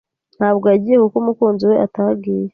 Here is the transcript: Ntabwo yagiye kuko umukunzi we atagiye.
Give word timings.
Ntabwo 0.37 0.65
yagiye 0.73 0.97
kuko 1.03 1.15
umukunzi 1.19 1.63
we 1.69 1.75
atagiye. 1.85 2.45